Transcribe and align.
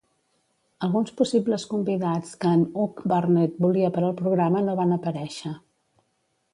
Alguns 0.87 1.11
possibles 1.19 1.65
convidats 1.75 2.33
que 2.45 2.55
en 2.59 2.65
Hugh 2.79 3.05
Burnett 3.13 3.63
volia 3.69 3.95
per 3.99 4.07
al 4.09 4.19
programa 4.25 4.65
no 4.71 4.79
van 4.83 4.99
aparèixer. 5.01 5.57